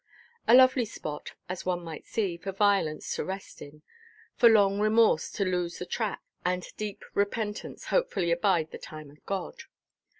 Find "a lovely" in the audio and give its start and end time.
0.47-0.85